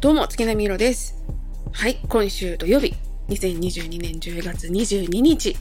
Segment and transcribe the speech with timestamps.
[0.00, 1.22] どうも、月並みいろです。
[1.72, 2.94] はい、今週土曜日、
[3.28, 5.58] 2022年10月22日、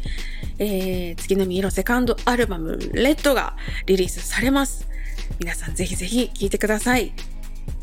[0.60, 4.88] えー、月並みいろセカンドアルバム、レッドがリリースされます。
[5.40, 7.12] 皆さんぜひぜひ聴いてください。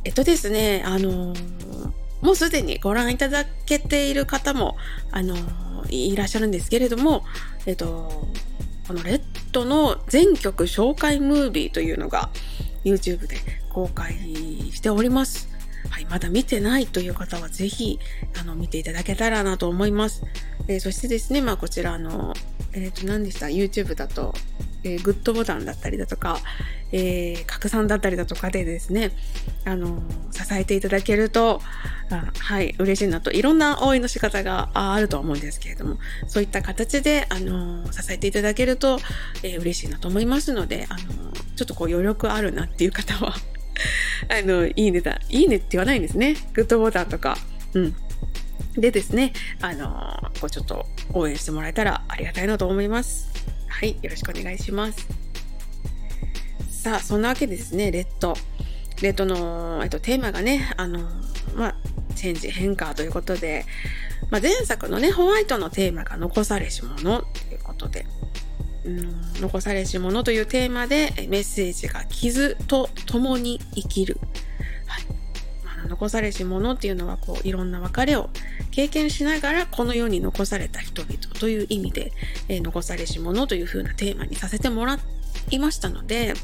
[0.04, 1.38] えっとですね、あのー、
[2.22, 4.78] もうすでにご覧いただけている方も、
[5.10, 7.22] あのー、いらっしゃるんですけれども、
[7.66, 8.30] えっと、
[8.88, 12.30] このレッドの全曲紹介ムービーというのが
[12.82, 13.36] YouTube で
[13.74, 14.14] 公開
[14.72, 15.54] しております。
[15.96, 17.98] はい、まだ見てないという方はぜひ、
[18.38, 20.24] あの、見ていただけたらなと思います。
[20.68, 22.34] えー、そしてですね、まあ、こちら、あの、
[22.74, 24.34] えっ、ー、と、何でした ?YouTube だと、
[24.84, 26.38] えー、グッドボタンだったりだとか、
[26.92, 29.10] え、拡散だったりだとかでですね、
[29.64, 31.62] あの、支えていただけると、
[32.10, 38.98] あはい、嬉しいなと、いろんな応援の仕方があると思うんですけれども、そういった形で、あの、支えていただけると、
[39.42, 43.34] え、嬉しいなと思いますので、あの、ちょっとこう余力あるなっていう方は
[44.28, 46.36] あの、いいねだ、いいねって言わないんですね。
[46.52, 47.36] グッドボタンとか。
[47.74, 47.94] うん。
[48.78, 49.32] でですね、
[49.62, 53.30] あのこうちょっと応援してもらえたらありがたいなと思います。
[53.68, 55.06] はい、よろしくお願いします。
[56.70, 58.34] さあ、そんなわけですね、レッド。
[59.02, 61.00] レッドの、えっと、テーマがね、あの
[61.54, 61.76] まあ、
[62.14, 63.64] チェンジ、変化ということで、
[64.30, 68.06] まあ、前作のね、ホワイトのテーマが残されし者ということで、
[68.86, 74.18] うん、残されし者というテーマでメッセージが傷と共に生きる。
[74.86, 78.30] はい、残されし者っていうのはこういろんな別れを
[78.70, 82.12] 経験しながらこの世に残された人々という意味で、
[82.48, 84.98] えー、残されし者という風なテーマにさせてもら
[85.50, 86.34] いましたので、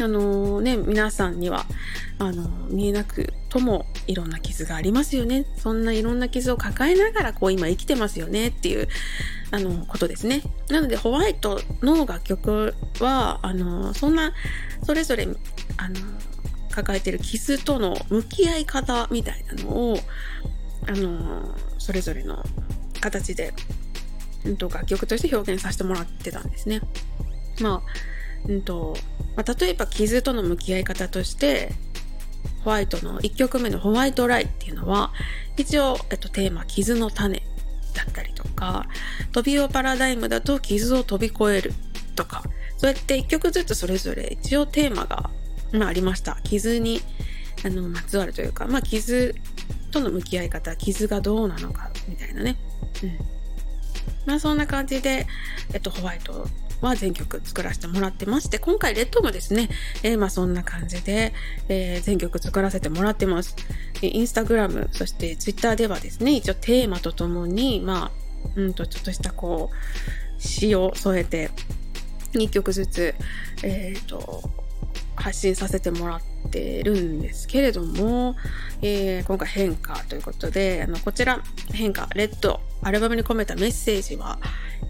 [0.00, 1.64] あのー、ね、皆さんには、
[2.18, 5.46] あのー、見えなくともいろんな傷がありますよね。
[5.56, 8.86] そんないろんな傷を抱えながらこう今生きてますよねっていう、
[9.50, 10.42] あの、ことですね。
[10.68, 14.34] なのでホワイトの楽曲は、あの、そんな、
[14.82, 15.26] それぞれ、
[15.78, 15.94] あの、
[16.70, 19.98] 抱えてる傷との向き合い方みたいなのを、
[20.86, 22.44] あの、それぞれの
[23.00, 23.54] 形で、
[24.44, 26.82] うんと、楽曲として表現させてもらってたんですね。
[27.62, 28.94] まあ、うんと、
[29.34, 31.72] まあ、例えば傷との向き合い方として、
[32.66, 35.12] ホワイトの1曲目のホワイトライっていうのは、
[35.56, 37.38] 一応、えっと、テーマ、傷の種
[37.94, 38.88] だったりとか、
[39.30, 41.72] トビオパラダイムだと傷を飛び越える
[42.16, 42.42] とか、
[42.76, 45.30] そうやって1曲ずつそれぞれ一応テーマが、
[45.72, 46.38] まあ、ありました。
[46.42, 47.02] 傷に、
[47.64, 49.32] あの、まつわるというか、まあ、傷
[49.92, 52.56] との向き合い方、傷がどうなのか、みたいなね。
[53.04, 53.18] うん。
[54.26, 55.28] まあ、そんな感じで、
[55.72, 56.48] えっと、ホワイト
[56.80, 59.68] は全曲作らせてもらってまして、今回レッドもですね、
[60.02, 61.32] えー、まあそんな感じで、
[61.68, 63.56] えー、全曲作らせてもらってます。
[64.02, 71.50] インスタグラム、そしてツイッターではですね、一応テーマとともに、まあ、うんと、ちょっとしたこう、詩を添えて、
[72.32, 73.14] 2曲ずつ、
[73.62, 74.42] えっ、ー、と、
[75.16, 76.20] 発信させてもらっ
[76.50, 78.36] てるんですけれども、
[78.82, 84.38] えー、今回変化ということで、あの、こちら、変化、レッド、アルバムに込めたメッセージは、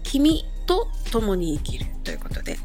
[0.03, 2.57] 君と共に生きるということで、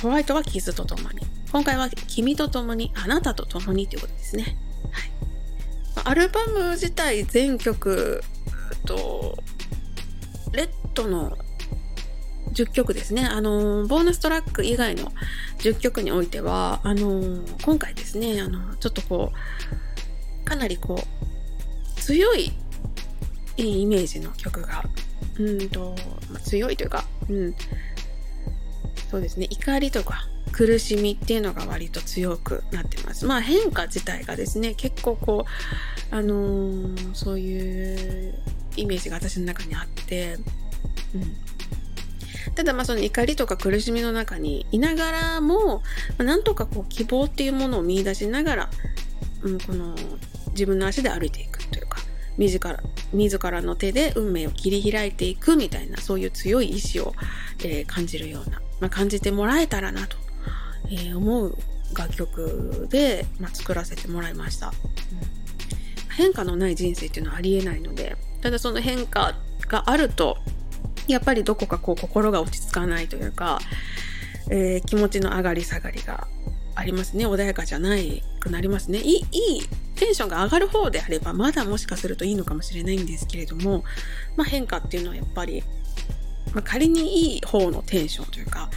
[0.00, 1.20] ホワイトは傷と共に。
[1.52, 4.56] 今回は君と共に、あなたと共にということですね。
[4.92, 6.04] はい。
[6.04, 8.22] アルバム自体全曲
[8.86, 9.36] と、
[10.52, 11.36] レッドの
[12.52, 13.24] 10曲ですね。
[13.24, 15.12] あの、ボーナストラック以外の
[15.58, 22.52] 10曲においては、あの、今回ですね、あの、ちょっとこう、かなりこう、強い
[23.58, 24.84] いいイメージの曲が
[25.38, 25.94] うんと、
[26.30, 27.54] まあ、強いというか、うん、
[29.10, 33.26] そうですね、怒りとか苦しみっていうのが割と強くなってます。
[33.26, 35.46] まあ変化自体がですね、結構こ
[36.12, 38.34] う、あのー、そういう
[38.76, 40.36] イメージが私の中にあって、
[41.14, 41.36] うん。
[42.54, 45.82] ただまあその怒りとか苦しみの中にいながらも、ま
[46.18, 48.70] あ、なんとかこう希望っていうものを見出しながら、
[49.42, 49.94] うん、この
[50.50, 51.98] 自分の足で歩いていくというか、
[52.38, 52.80] 自ら
[53.12, 57.12] 自らの手で運命を切り開いていくみたいなそういう強い意志を、
[57.64, 60.16] えー、感じるような、まあ、感じてもらえたらなと、
[60.86, 61.56] えー、思う
[61.96, 64.74] 楽曲で、まあ、作らせてもらいました、うん、
[66.16, 69.34] 変化のない人生っていうのはありえないのでただその変化
[69.68, 70.38] があると
[71.08, 73.58] やっぱりどこかこう心が落ち着かないというか、
[74.50, 76.28] えー、気持ちの上がり下がりが
[76.74, 77.26] ありますね。
[77.26, 78.98] 穏やかじゃないくなりますね。
[78.98, 79.62] いいいい
[79.98, 83.84] テンションが上がる方であればまだもしかするといいのかもしれないんですけれども、
[84.36, 85.62] まあ、変化っていうのはやっぱり、
[86.54, 88.70] まあ、仮にいい方のテンションというか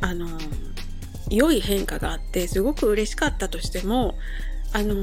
[0.00, 0.26] あの
[1.30, 4.16] 良い変化があってすごく嬉しかったとしても
[4.72, 4.94] あの、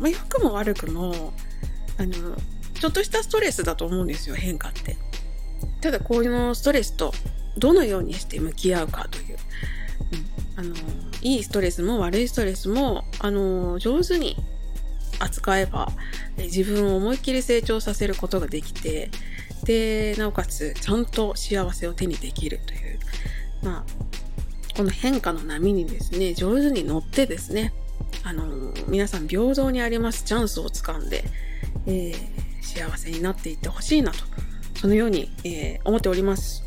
[0.00, 1.32] まあ、良くも悪くも
[1.98, 2.12] あの
[2.80, 4.96] ちょっとしたストレスだと思うんですよ変化って。
[5.80, 7.12] ただこういうストレスと
[7.56, 9.36] どのようにして向き合うかという、
[10.56, 10.74] うん、あの
[11.22, 14.36] いいストレスも悪いストレスもあの上手に
[15.24, 15.88] 扱えば
[16.38, 19.10] 自分を思いっきり成長させることができて
[19.64, 22.98] でなおかつちゃんと幸せを手にできるという
[23.62, 23.84] まあ
[24.76, 27.72] この変化の波にですね上手に乗ってですね
[28.24, 31.24] あの皆さん平等にありますチャンスをつかんで、
[31.86, 32.14] えー、
[32.62, 34.18] 幸せになっていってほしいなと
[34.74, 36.62] そのように、えー、思っております。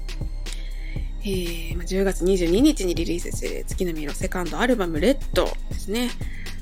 [1.22, 6.10] えー、10月22日にリリースする月の色セカンドアルバムレッドですね。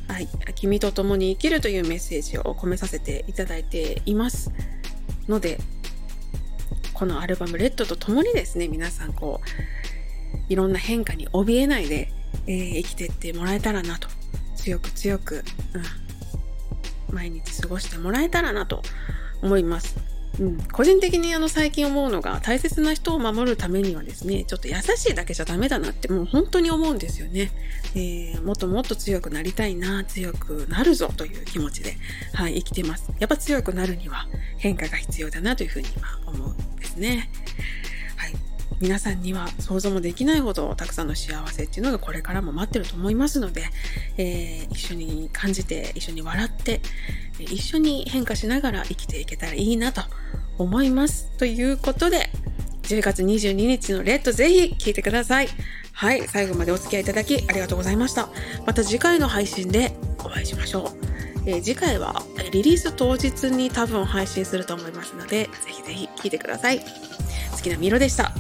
[0.08, 0.28] はい。
[0.56, 4.52] 君と共に生きるというメッセージを込めさせていただいています
[5.28, 5.60] ので、
[6.94, 12.12] このアルバムレッドと共にですね、皆さんこう、いろんな変化に怯えないで、
[12.48, 14.08] えー、生きていってもらえたらなと、
[14.56, 15.44] 強く強く、
[17.10, 18.82] うん、毎日過ごしてもらえたらなと
[19.42, 20.05] 思います。
[20.40, 27.52] うん、個人的にあの最近思うのが大切な人を守るためにはですねちょっと優しいだけじゃダメだなってもう本当に思うんですよね、
[27.96, 31.98] えー、もっともっと強くなりたいな強くなるぞという気持ちで、
[32.34, 33.12] はい、生きてます。
[33.20, 34.28] やっぱ強くなるには
[34.58, 37.30] 変化が必要だなというふうに今思うんですね。
[38.82, 43.64] 皆さんには想像もできないほどたくさんの幸せっていうのがこれからも待ってると思いますので、
[44.18, 46.82] えー、一緒に感じて一緒に笑って
[47.40, 50.02] 一緒に変化しながら生きていけたらいいなと
[50.58, 51.30] 思います。
[51.38, 52.30] ということで、
[52.84, 55.50] 10月22日のレッドぜひ聴いてください。
[55.92, 58.30] はい、最後までお付き合いいただきありがとうございました。
[58.66, 61.16] また次回の配信でお会いしましょう。
[61.48, 66.80] えー、次回はリリース当日に多分配信すると思いますので、ぜひぜひ聴いてください。
[66.80, 68.34] 好きなミロでした。